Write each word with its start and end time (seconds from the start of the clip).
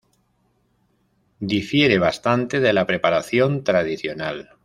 Difiere 1.51 1.99
bastante 1.99 2.59
de 2.59 2.73
la 2.73 2.87
preparación 2.87 3.63
tradicional. 3.63 4.49